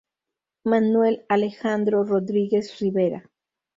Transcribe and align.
Manuel 0.63 1.25
Alejandro 1.29 2.03
Rodríguez 2.03 2.79
Rivera. 2.79 3.29